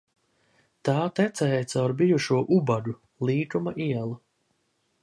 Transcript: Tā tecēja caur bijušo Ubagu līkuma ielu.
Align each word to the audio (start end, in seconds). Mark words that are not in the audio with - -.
Tā 0.87 0.95
tecēja 1.19 1.61
caur 1.75 1.93
bijušo 2.01 2.41
Ubagu 2.59 2.97
līkuma 3.31 3.79
ielu. 3.91 4.21